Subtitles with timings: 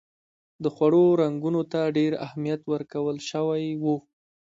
[0.63, 3.85] د خوړو رنګونو ته ډېر اهمیت ورکول شوی و.